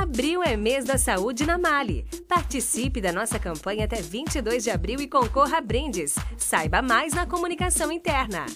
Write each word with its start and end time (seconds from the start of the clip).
Abril 0.00 0.42
é 0.42 0.56
mês 0.56 0.86
da 0.86 0.96
saúde 0.96 1.44
na 1.44 1.58
Mali. 1.58 2.06
Participe 2.26 2.98
da 2.98 3.12
nossa 3.12 3.38
campanha 3.38 3.84
até 3.84 4.00
22 4.00 4.64
de 4.64 4.70
abril 4.70 4.98
e 5.00 5.06
concorra 5.06 5.58
a 5.58 5.60
brindes. 5.60 6.14
Saiba 6.38 6.80
mais 6.80 7.12
na 7.12 7.26
comunicação 7.26 7.92
interna. 7.92 8.46